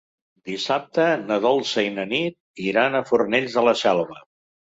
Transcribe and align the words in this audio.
Dissabte 0.51 1.03
na 1.25 1.37
Dolça 1.43 1.83
i 1.89 1.91
na 1.99 2.07
Nit 2.15 2.65
iran 2.71 2.99
a 2.99 3.03
Fornells 3.11 3.61
de 3.61 3.67
la 3.71 3.77
Selva. 3.85 4.21